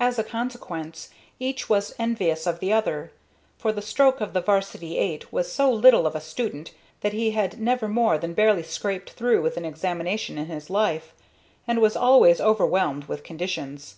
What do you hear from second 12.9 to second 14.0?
with conditions.